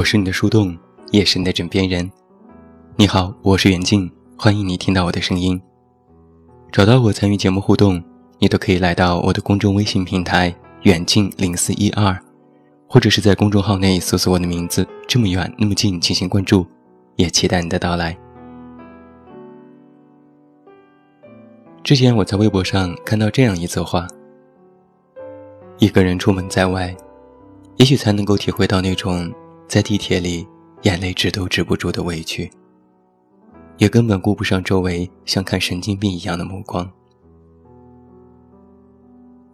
[0.00, 0.74] 我是你的树洞，
[1.10, 2.10] 也是你的枕边人。
[2.96, 5.60] 你好，我是远近，欢迎你听到我的声音。
[6.72, 8.02] 找到我参与节目互动，
[8.38, 12.18] 你都可以来到我的公众微信平台远近零四一二，
[12.88, 16.66] 或者是在公众号内搜索我的名字这么远那么近进行关注，
[17.16, 18.16] 也期待你的到来。
[21.84, 24.08] 之前我在微博上看到这样一则话：
[25.76, 26.96] 一个人出门在外。
[27.76, 29.32] 也许才能够体会到那种
[29.70, 30.44] 在地铁里
[30.82, 32.50] 眼泪止都止不住的委屈，
[33.78, 36.90] 也根本顾不上周围像看神经病一样的目光。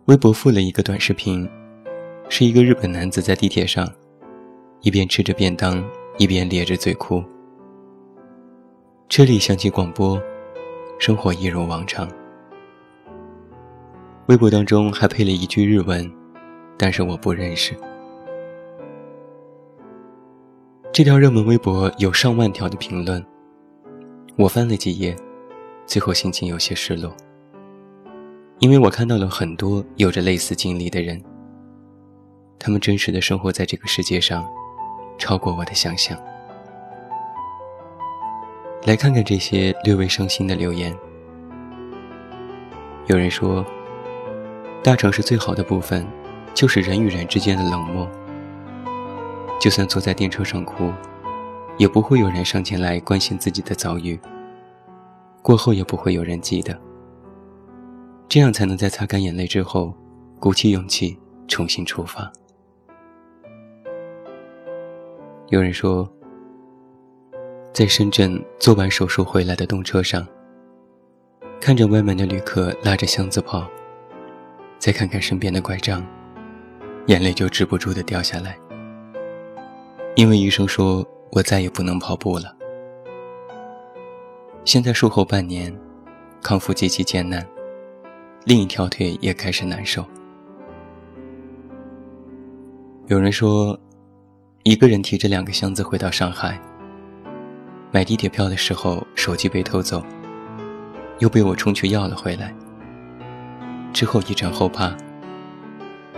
[0.06, 1.46] 微博附了一个短视频，
[2.30, 3.86] 是一个日本男子在地铁上，
[4.80, 7.22] 一边吃着便当，一边咧着嘴哭。
[9.10, 10.18] 车里响起广播，
[10.98, 12.08] 生活一如往常。
[14.28, 16.10] 微博当中还配了一句日文，
[16.78, 17.78] 但是我不认识。
[20.96, 23.22] 这条热门微博有上万条的评论，
[24.34, 25.14] 我翻了几页，
[25.84, 27.14] 最后心情有些失落，
[28.60, 31.22] 因为我看到了很多有着类似经历的人，
[32.58, 34.48] 他们真实的生活在这个世界上，
[35.18, 36.18] 超过我的想象。
[38.86, 40.96] 来看看这些略微伤心的留言。
[43.04, 43.62] 有人说，
[44.82, 46.06] 大城市最好的部分，
[46.54, 48.08] 就是人与人之间的冷漠。
[49.58, 50.92] 就算坐在电车上哭，
[51.76, 54.18] 也不会有人上前来关心自己的遭遇。
[55.42, 56.78] 过后也不会有人记得。
[58.28, 59.94] 这样才能在擦干眼泪之后，
[60.40, 62.30] 鼓起勇气重新出发。
[65.48, 66.08] 有人说，
[67.72, 70.26] 在深圳做完手术回来的动车上，
[71.60, 73.64] 看着外面的旅客拉着箱子跑，
[74.78, 76.04] 再看看身边的拐杖，
[77.06, 78.58] 眼泪就止不住的掉下来。
[80.16, 82.56] 因为医生说我再也不能跑步了。
[84.64, 85.70] 现在术后半年，
[86.42, 87.46] 康复极其艰难，
[88.46, 90.02] 另一条腿也开始难受。
[93.08, 93.78] 有人说，
[94.62, 96.58] 一个人提着两个箱子回到上海，
[97.92, 100.02] 买地铁票的时候手机被偷走，
[101.18, 102.54] 又被我冲去要了回来。
[103.92, 104.96] 之后一阵后怕，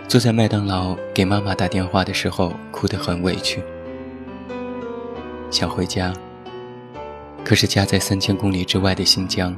[0.07, 3.61] 坐在麦当劳给妈妈打电话的时候，哭得很委屈。
[5.51, 6.13] 想回家，
[7.43, 9.57] 可是家在三千公里之外的新疆，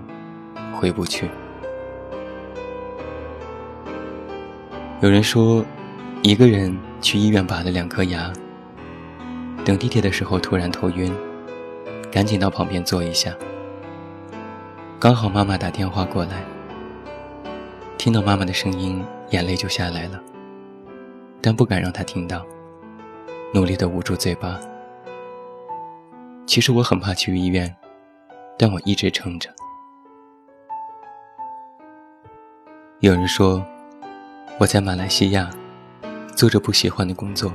[0.72, 1.28] 回不去。
[5.00, 5.64] 有人说，
[6.22, 8.32] 一个人去医院拔了两颗牙，
[9.64, 11.12] 等地铁的时候突然头晕，
[12.10, 13.34] 赶紧到旁边坐一下。
[14.98, 16.44] 刚好妈妈打电话过来，
[17.98, 20.20] 听到妈妈的声音，眼泪就下来了，
[21.40, 22.46] 但不敢让她听到，
[23.52, 24.60] 努力的捂住嘴巴。
[26.50, 27.72] 其实我很怕去医院，
[28.58, 29.48] 但我一直撑着。
[32.98, 33.64] 有人说，
[34.58, 35.48] 我在马来西亚
[36.34, 37.52] 做着不喜欢的工作，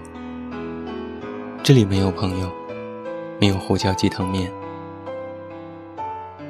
[1.62, 2.50] 这里没有朋友，
[3.38, 4.50] 没有胡椒鸡汤面。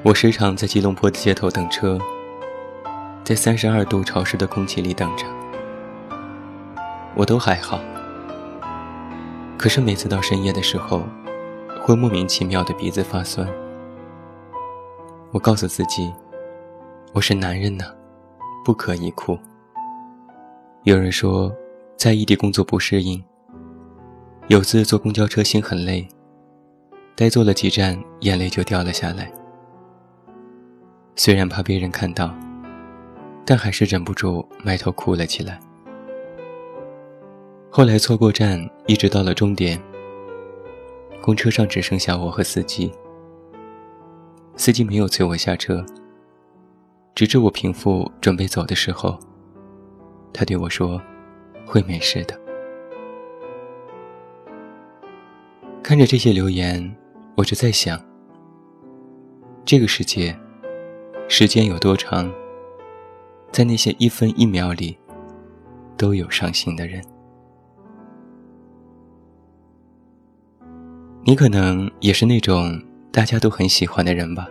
[0.03, 1.97] 我时常在吉隆坡的街头等车，
[3.23, 5.25] 在三十二度潮湿的空气里等着，
[7.15, 7.79] 我都还好。
[9.57, 11.01] 可是每次到深夜的时候，
[11.85, 13.47] 会莫名其妙的鼻子发酸。
[15.31, 16.11] 我告诉自己，
[17.13, 17.85] 我是男人呢，
[18.65, 19.37] 不可以哭。
[20.81, 21.55] 有人说，
[21.95, 23.23] 在异地工作不适应。
[24.47, 26.07] 有次坐公交车心很累，
[27.15, 29.31] 呆坐了几站，眼泪就掉了下来。
[31.15, 32.33] 虽然怕别人看到，
[33.45, 35.59] 但还是忍不住埋头哭了起来。
[37.69, 39.79] 后来错过站，一直到了终点。
[41.25, 42.91] 公车上只剩下我和司机，
[44.55, 45.83] 司机没有催我下车，
[47.15, 49.17] 直至我平复准备走的时候，
[50.31, 51.01] 他对我说
[51.65, 52.39] ：“会没事的。”
[55.81, 56.95] 看着这些留言，
[57.35, 57.99] 我就在想，
[59.65, 60.37] 这个世界，
[61.27, 62.31] 时间有多长，
[63.51, 64.95] 在那些一分一秒里，
[65.97, 67.03] 都有伤心的人。
[71.27, 72.79] 你可能也是那种
[73.11, 74.47] 大家都很喜欢的人吧？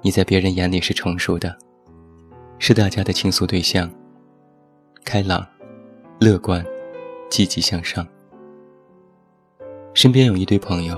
[0.00, 1.58] 你在别人眼里是成熟的，
[2.60, 3.90] 是大家的倾诉对象，
[5.04, 5.44] 开朗、
[6.20, 6.64] 乐观、
[7.28, 8.06] 积极向上。
[9.92, 10.96] 身边有一堆朋友，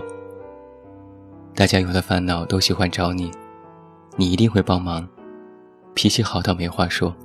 [1.54, 3.30] 大家有了烦恼都喜欢找你，
[4.16, 5.08] 你一定会帮忙，
[5.94, 7.16] 脾气好到没话说。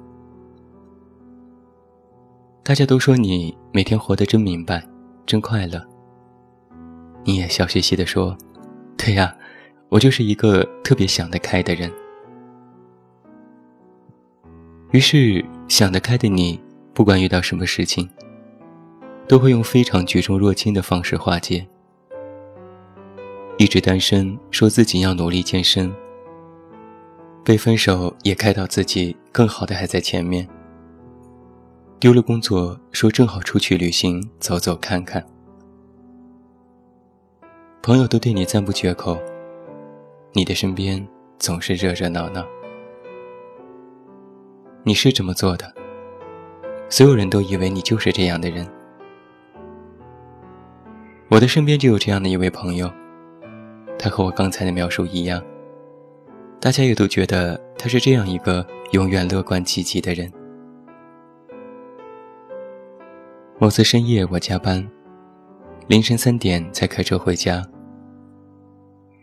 [2.63, 4.81] 大家都说你每天活得真明白。
[5.25, 5.85] 真快乐。”
[7.27, 8.37] 你也笑嘻嘻地说
[8.97, 9.35] ：“对呀，
[9.89, 11.91] 我就是一个特别想得开的人。”
[14.91, 16.57] 于是，想得开的你，
[16.93, 18.09] 不管遇到什么事情，
[19.27, 21.67] 都会用非常举重若轻的方式化解。
[23.57, 25.91] 一直单身，说自己要努力健身；
[27.43, 30.47] 被分手，也开导自己更好的还在前面。
[31.99, 35.25] 丢了工作，说正好出去旅行，走走看看。
[37.87, 39.17] 朋友都对你赞不绝口，
[40.33, 41.07] 你的身边
[41.39, 42.45] 总是热热闹闹。
[44.83, 45.73] 你是这么做的，
[46.89, 48.67] 所有人都以为你就是这样的人。
[51.29, 52.91] 我的身边就有这样的一位朋友，
[53.97, 55.41] 他和我刚才的描述一样，
[56.59, 60.29] 大家也都觉得他是这样一个永远乐观积极的人。
[63.57, 64.85] 某次深夜我加班，
[65.87, 67.65] 凌晨三点才开车回家。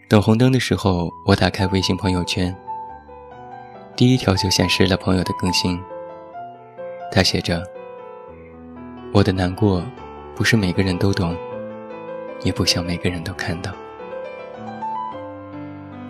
[0.07, 2.55] 等红灯的时候，我打开微信朋友圈。
[3.97, 5.81] 第一条就显示了朋友的更新。
[7.11, 7.63] 他写着
[9.15, 9.83] ：“我的难过，
[10.35, 11.35] 不是每个人都懂，
[12.43, 13.73] 也不想每个人都看到。”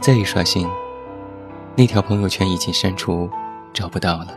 [0.00, 0.68] 再一刷新，
[1.76, 3.30] 那条朋友圈已经删除，
[3.72, 4.36] 找不到了。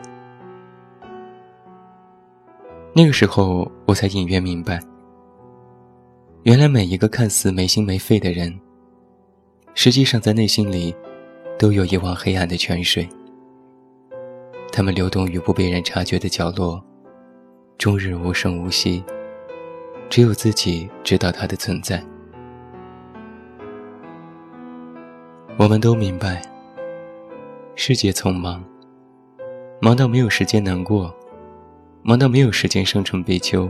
[2.93, 4.79] 那个时候，我才隐约明白，
[6.43, 8.59] 原来每一个看似没心没肺的人，
[9.79, 10.93] 实际上在内心里，
[11.55, 13.07] 都有一汪黑暗的泉水。
[14.71, 16.83] 他们流动于不被人察觉的角落，
[17.77, 19.03] 终日无声无息，
[20.09, 22.03] 只有自己知道它的存在。
[25.57, 26.41] 我们都明白，
[27.75, 28.63] 世界匆忙，
[29.79, 31.15] 忙到没有时间难过，
[32.01, 33.69] 忙到没有时间生成悲秋，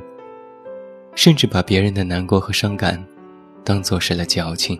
[1.15, 3.05] 甚至把别人的难过和伤感
[3.65, 4.79] 当做是了矫情。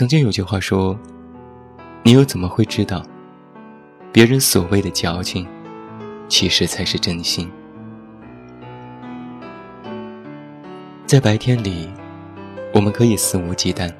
[0.00, 0.98] 曾经有句话说
[2.02, 3.02] ：“你又怎么会知道？”
[4.10, 5.46] 别人所谓的矫情，
[6.26, 7.50] 其实才是真心。
[11.04, 11.86] 在白天里，
[12.72, 13.92] 我们可以肆无忌惮，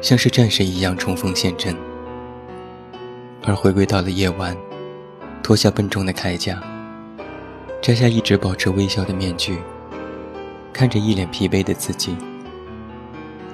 [0.00, 1.74] 像是战士一样冲锋陷阵；
[3.44, 4.56] 而回归到了夜晚，
[5.42, 6.58] 脱下笨重的铠甲，
[7.82, 9.58] 摘下一直保持微笑的面具，
[10.72, 12.16] 看着一脸疲惫的自己，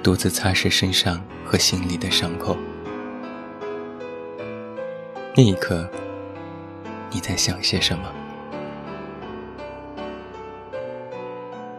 [0.05, 2.55] 独自擦拭身上和心里的伤口。
[5.35, 5.89] 那一刻，
[7.09, 8.13] 你在想些什么？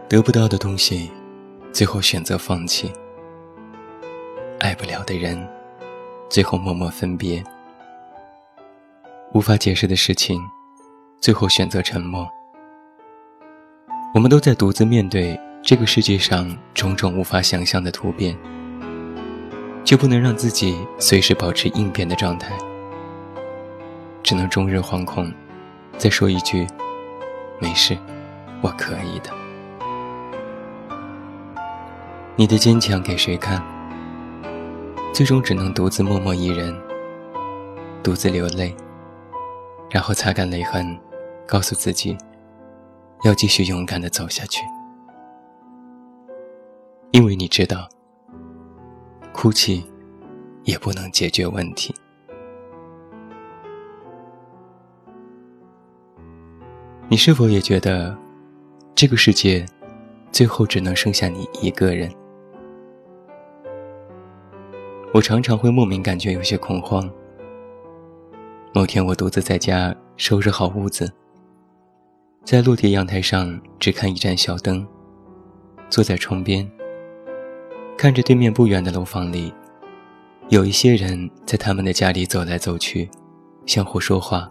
[0.09, 1.09] 得不到的东西，
[1.71, 2.91] 最后选择放弃；
[4.59, 5.47] 爱不了的人，
[6.29, 7.41] 最后默默分别；
[9.33, 10.45] 无法解释的事情，
[11.21, 12.29] 最后选择沉默。
[14.13, 18.33] 我们都在独自面对这个世界上种种无法想象的突变，
[19.83, 22.57] 就不能让自己随时保持应变的状态。
[24.23, 25.29] 只能终日惶恐，
[25.97, 26.65] 再说一句
[27.59, 27.97] ：“没事，
[28.61, 29.29] 我可以的。”
[32.37, 33.61] 你的坚强给谁看？
[35.13, 36.73] 最终只能独自默默一人，
[38.01, 38.73] 独自流泪，
[39.91, 40.97] 然后擦干泪痕，
[41.45, 42.17] 告诉自己，
[43.23, 44.61] 要继续勇敢的走下去。
[47.17, 47.89] 因为你知道，
[49.33, 49.83] 哭泣
[50.65, 51.91] 也不能解决问题。
[57.09, 58.15] 你是否也觉得，
[58.93, 59.65] 这个世界，
[60.31, 62.07] 最后只能剩下你一个人？
[65.11, 67.09] 我常常会莫名感觉有些恐慌。
[68.75, 71.11] 某天，我独自在家收拾好屋子，
[72.43, 74.87] 在落地阳台上只看一盏小灯，
[75.89, 76.69] 坐在窗边，
[77.97, 79.51] 看着对面不远的楼房里，
[80.49, 83.09] 有一些人在他们的家里走来走去，
[83.65, 84.47] 相互说话。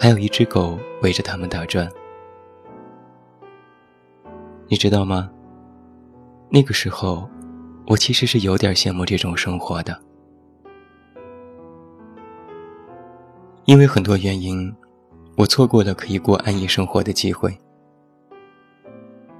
[0.00, 1.88] 还有一只狗围着他们打转，
[4.66, 5.30] 你知道吗？
[6.50, 7.30] 那个时候，
[7.86, 9.96] 我其实是有点羡慕这种生活的，
[13.64, 14.74] 因为很多原因，
[15.36, 17.56] 我错过了可以过安逸生活的机会。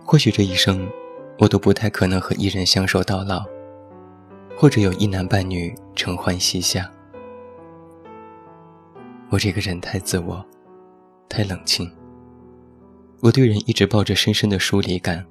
[0.05, 0.89] 或许这一生，
[1.39, 3.45] 我都不太可能和一人相守到老，
[4.57, 6.91] 或者有一男半女承欢膝下。
[9.31, 10.45] 我这个人太自我，
[11.29, 11.91] 太冷清。
[13.21, 15.25] 我对人一直抱着深深的疏离感。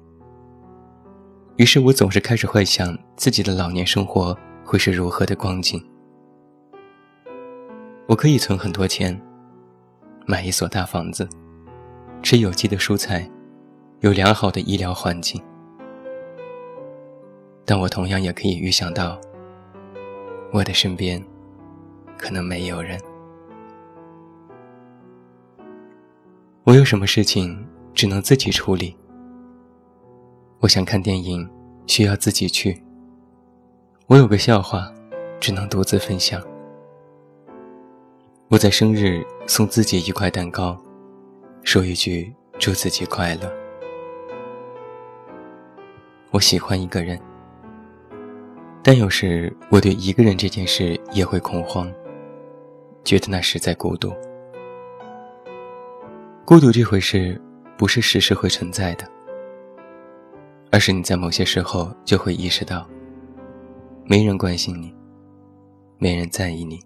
[1.56, 5.82] 于是我总是开始幻想自己的老年生活会是如何的光景。
[8.06, 9.18] 我可以存很多钱，
[10.26, 11.26] 买一所大房子，
[12.22, 13.30] 吃有机的蔬菜，
[14.00, 15.40] 有良好的医疗环境，
[17.64, 19.18] 但我同样也可以预想到，
[20.52, 21.22] 我的身边
[22.18, 23.00] 可能没有人。
[26.64, 28.96] 我有什么事情只能自己处理？
[30.60, 31.48] 我想看电影，
[31.86, 32.82] 需要自己去。
[34.06, 34.92] 我有个笑话，
[35.40, 36.42] 只能独自分享。
[38.48, 40.78] 我在生日送自己一块蛋糕，
[41.62, 43.52] 说一句祝自己快乐。
[46.30, 47.20] 我喜欢一个人，
[48.86, 51.90] 但有时我对一个人这件事也会恐慌，
[53.02, 54.12] 觉得那实在孤独。
[56.44, 57.40] 孤独这回事，
[57.78, 59.08] 不是时时会存在的，
[60.70, 62.86] 而是你在某些时候就会意识到，
[64.04, 64.94] 没人关心你，
[65.96, 66.78] 没人在意你。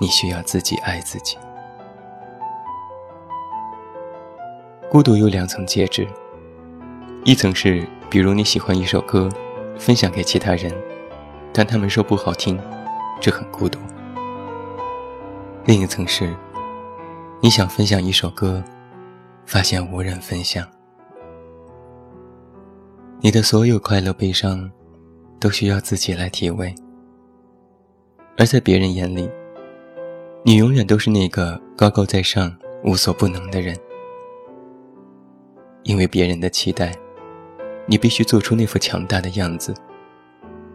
[0.00, 1.36] 你需要自己爱自己。
[4.90, 6.08] 孤独有两层介质，
[7.24, 9.28] 一层是，比如你喜欢一首歌，
[9.78, 10.74] 分享给其他人，
[11.52, 12.60] 但他们说不好听，
[13.20, 13.78] 这很孤独；
[15.64, 16.34] 另一层是，
[17.40, 18.62] 你想分享一首歌，
[19.46, 20.66] 发现无人分享。
[23.20, 24.70] 你的所有快乐、悲伤，
[25.40, 26.74] 都需要自己来体味，
[28.36, 29.30] 而在别人眼里。
[30.44, 33.76] 你永远都是那个高高在上、无所不能的人，
[35.82, 36.94] 因为别人的期待，
[37.90, 39.74] 你必须做出那副强大的样子，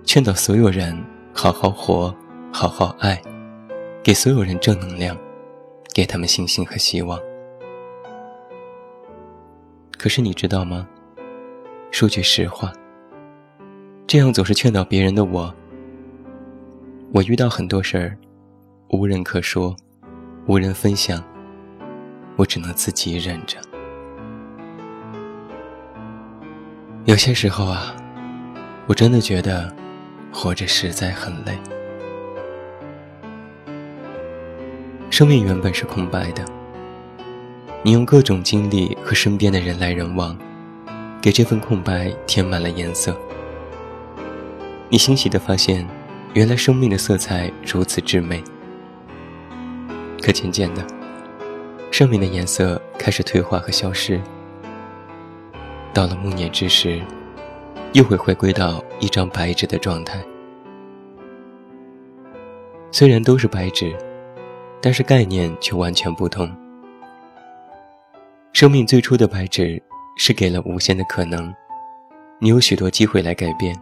[0.03, 1.00] 劝导所有人
[1.32, 2.13] 好好活、
[2.51, 3.22] 好好爱，
[4.01, 5.15] 给所有人正能量，
[5.93, 7.20] 给他们信心和希望。
[9.96, 10.88] 可是你知道吗？
[11.91, 12.74] 说句实话，
[14.08, 15.53] 这样总是劝导别人的我，
[17.13, 18.17] 我遇到很多事儿。
[18.89, 19.75] 无人可说，
[20.48, 21.24] 无人分享，
[22.38, 23.58] 我只能自己忍着。
[27.05, 27.93] 有些时候啊，
[28.88, 29.69] 我真的觉得
[30.31, 31.51] 活着实在很累。
[35.10, 36.45] 生命原本是空白的，
[37.81, 40.38] 你用各种经历和身边的人来人往，
[41.22, 43.13] 给这份空白填满了颜色。
[44.88, 45.86] 你欣喜地发现，
[46.33, 48.41] 原来生命的色彩如此之美。
[50.22, 50.81] 可渐渐的，
[51.91, 54.22] 生命的颜色开始退化和消失。
[55.93, 57.00] 到了暮年之时，
[57.93, 60.19] 又会回归到一张白纸的状态。
[62.91, 63.95] 虽然都是白纸，
[64.81, 66.51] 但是概念却完全不同。
[68.53, 69.81] 生命最初的白纸
[70.17, 71.53] 是给了无限的可能，
[72.39, 73.79] 你有许多机会来改变。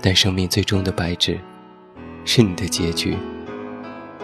[0.00, 1.38] 但生命最终的白纸，
[2.24, 3.16] 是你的结局。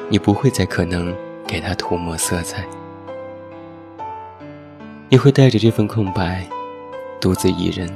[0.09, 1.15] 你不会再可能
[1.47, 2.65] 给他涂抹色彩，
[5.11, 6.47] 你会带着这份空白，
[7.19, 7.89] 独自一人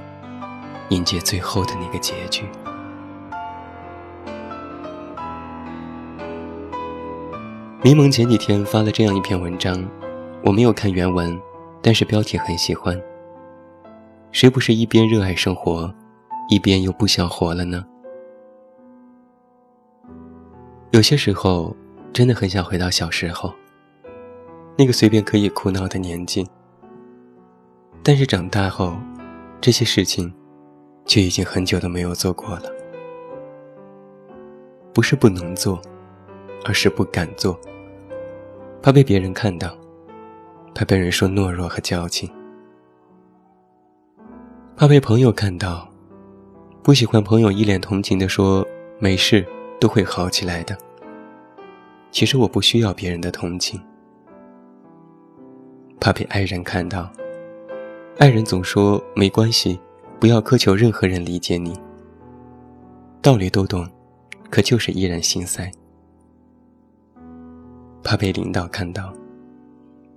[0.88, 2.45] 迎接最后的那个结局。
[7.83, 9.87] 迷蒙前几天发了这样一篇文章，
[10.42, 11.38] 我没有看原文，
[11.83, 12.99] 但是标题很喜欢。
[14.31, 15.92] 谁不是一边热爱生活，
[16.49, 17.85] 一边又不想活了呢？
[20.90, 21.76] 有些时候。
[22.12, 23.50] 真的很想回到小时候，
[24.76, 26.47] 那个随便可以哭闹的年纪。
[28.05, 28.97] 但是长大后，
[29.61, 30.33] 这些事情，
[31.07, 32.65] 却已经很久都没有做过了。
[34.93, 35.81] 不是不能做，
[36.65, 37.59] 而是不敢做。
[38.83, 39.79] 怕被别人看到，
[40.75, 42.29] 怕被人说懦弱和矫情，
[44.77, 45.89] 怕被朋友看到，
[46.83, 48.67] 不喜欢朋友一脸同情地说
[48.99, 49.47] ：“没事，
[49.81, 50.77] 都会好起来的。”
[52.11, 53.81] 其实我不需要别人的同情，
[56.01, 57.09] 怕被爱人看到。
[58.19, 59.81] 爱人总说没关系，
[60.21, 61.75] 不要苛求任何人理解你。
[63.23, 63.88] 道理都懂，
[64.50, 65.73] 可就是依然心塞。
[68.04, 69.12] 怕被领导看到，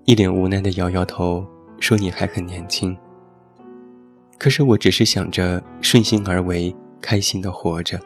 [0.03, 1.45] 一脸无奈的摇摇头，
[1.79, 2.95] 说你还很年轻。
[4.37, 7.97] 可是我只是想着顺心而为，开心的活着。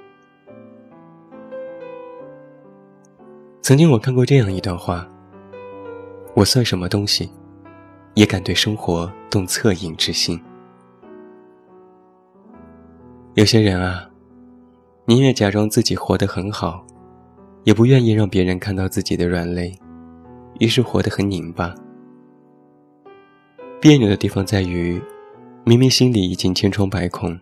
[3.62, 5.06] 曾经我看过这样一段话：
[6.36, 7.30] 我算什么东西，
[8.14, 10.40] 也敢对生活动恻隐之心。
[13.36, 14.10] 有些人啊，
[15.06, 16.86] 宁愿假装自己活得很好，
[17.64, 19.74] 也不愿意让别人看到自己的软肋，
[20.60, 21.74] 于是活得很拧巴。
[23.80, 25.02] 别扭的地方在于，
[25.64, 27.40] 明明心里已经千疮百孔，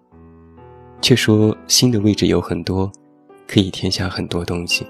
[1.01, 2.91] 却说心的位置有很多，
[3.47, 4.86] 可以填下很多东西。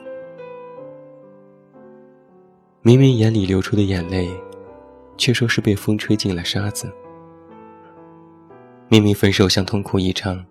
[2.81, 4.29] 明明眼里流出的眼泪，
[5.17, 6.91] 却说是被风吹进了沙子。
[8.89, 10.45] 明明分手像痛哭一场，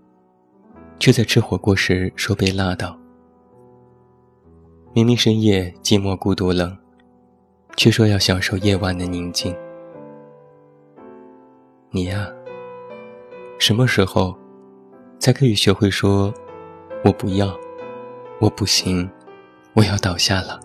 [0.99, 2.99] 却在吃火锅时说被辣到。
[4.93, 6.77] 明明深夜寂寞孤独冷，
[7.77, 9.55] 却说要享受夜晚的宁静。
[11.91, 12.29] 你呀，
[13.59, 14.37] 什么时候
[15.19, 16.33] 才可以学会说
[17.05, 17.55] “我不要，
[18.39, 19.09] 我不行，
[19.75, 20.61] 我要倒下了，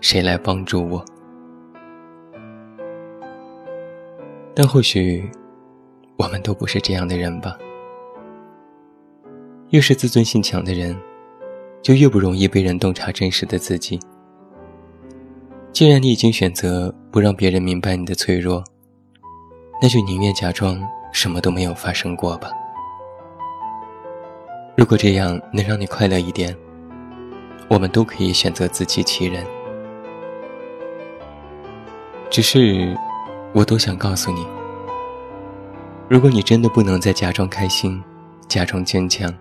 [0.00, 1.04] 谁来帮助我？”
[4.62, 5.26] 但或许，
[6.18, 7.56] 我们都不是这样的人吧。
[9.70, 10.94] 越是自尊心强的人。
[11.80, 13.98] 就越不容易被人洞察真实的自己。
[15.72, 18.62] 既然你已经选择不让别人明白你的脆弱，
[19.80, 20.78] 那就宁愿假装
[21.10, 22.52] 什么都没有发生过吧。
[24.76, 26.54] 如果这样能让你快乐一点，
[27.66, 29.42] 我们都可以选择自欺欺人。
[32.28, 32.94] 只是，
[33.52, 34.46] 我都想告诉你，
[36.08, 38.00] 如果你真的不能再假装开心，
[38.46, 39.32] 假装坚强。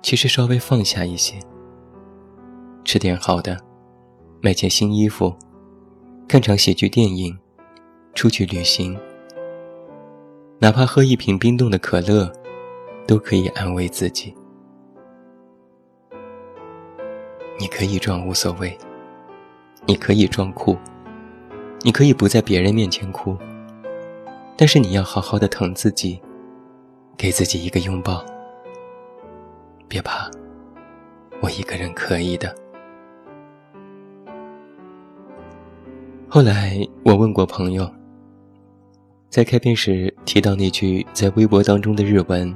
[0.00, 1.38] 其实稍微放下一些，
[2.82, 3.58] 吃点好的，
[4.40, 5.36] 买件新衣服，
[6.26, 7.38] 看场喜剧电影，
[8.14, 8.98] 出去旅行，
[10.58, 12.32] 哪怕喝一瓶冰冻的可乐，
[13.06, 14.34] 都可以安慰自己。
[17.58, 18.74] 你可以装无所谓，
[19.84, 20.78] 你可以装酷，
[21.82, 23.34] 你可以不在别人面前哭，
[24.54, 26.20] 但是你要好好的疼自己，
[27.16, 28.22] 给自己一个拥抱。
[29.88, 30.30] 别怕，
[31.40, 32.54] 我一个人可以的。
[36.28, 37.90] 后来我问过朋友，
[39.30, 42.54] 在开篇时提到那句在微博当中的日文，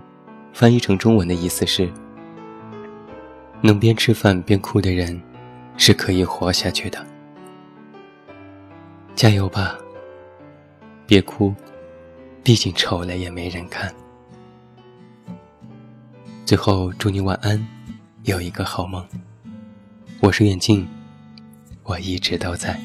[0.52, 1.90] 翻译成中文的意思是：
[3.62, 5.18] 能边吃饭边哭的人，
[5.78, 7.13] 是可以活下去的。
[9.16, 9.78] 加油吧，
[11.06, 11.54] 别哭，
[12.42, 13.94] 毕竟丑了也没人看。
[16.44, 17.64] 最后，祝你晚安，
[18.24, 19.06] 有一个好梦。
[20.20, 20.86] 我是远镜，
[21.84, 22.78] 我一直都在。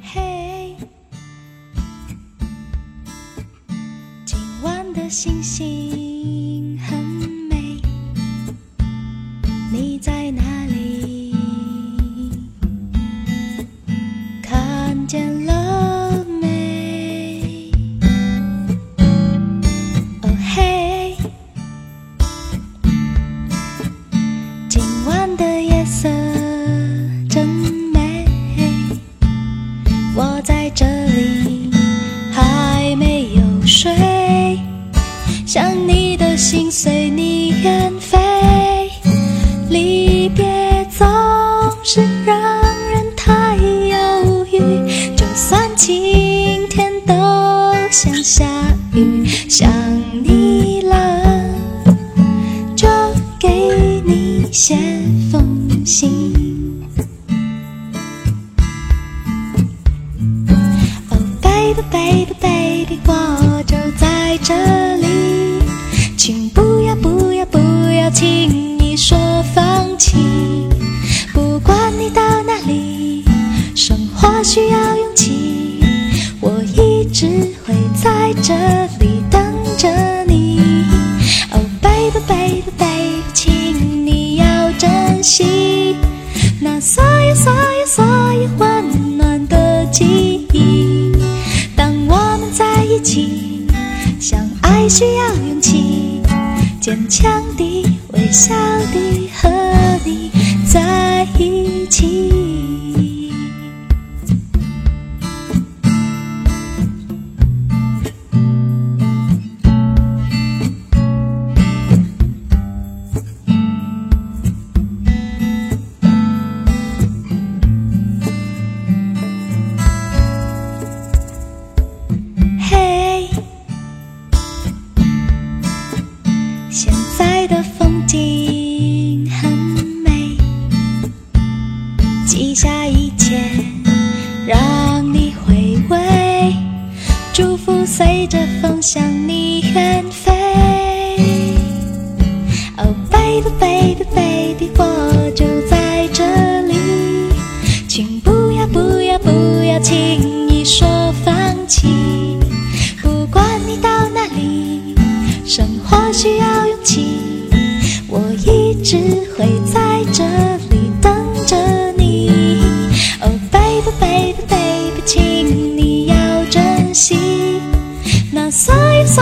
[0.00, 0.76] 嘿，
[4.24, 5.91] 今晚的星星
[54.52, 54.76] 写
[55.30, 56.41] 封信。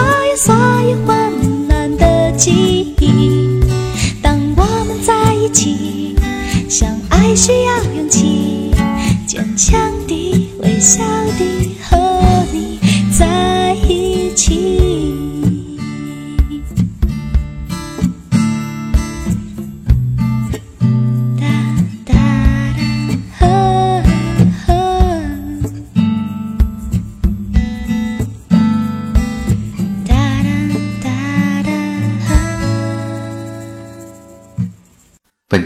[0.00, 3.60] 所有所有温暖的记忆。
[4.22, 6.16] 当我们在一起
[6.70, 8.74] 相爱需要勇气
[9.26, 9.78] 坚强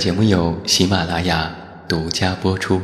[0.05, 1.51] 节目由喜马拉雅
[1.89, 2.79] 独家播出。